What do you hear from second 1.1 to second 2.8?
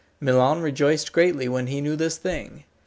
greatly when he knew this thing.